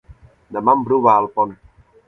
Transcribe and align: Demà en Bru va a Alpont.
Demà 0.57 0.75
en 0.79 0.87
Bru 0.89 0.99
va 1.09 1.13
a 1.15 1.23
Alpont. 1.25 1.57